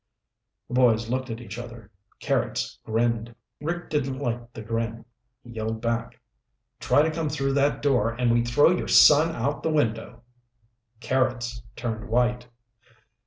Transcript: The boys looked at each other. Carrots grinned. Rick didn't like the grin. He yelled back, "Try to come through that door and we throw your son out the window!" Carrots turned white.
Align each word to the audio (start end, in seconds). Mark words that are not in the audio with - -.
The 0.67 0.73
boys 0.73 1.11
looked 1.11 1.29
at 1.29 1.39
each 1.39 1.59
other. 1.59 1.91
Carrots 2.19 2.79
grinned. 2.85 3.35
Rick 3.61 3.91
didn't 3.91 4.17
like 4.17 4.51
the 4.51 4.63
grin. 4.63 5.05
He 5.43 5.51
yelled 5.51 5.79
back, 5.79 6.19
"Try 6.79 7.03
to 7.03 7.11
come 7.11 7.29
through 7.29 7.53
that 7.53 7.83
door 7.83 8.09
and 8.09 8.31
we 8.31 8.43
throw 8.43 8.71
your 8.75 8.87
son 8.87 9.35
out 9.35 9.61
the 9.61 9.69
window!" 9.69 10.23
Carrots 11.01 11.61
turned 11.75 12.09
white. 12.09 12.47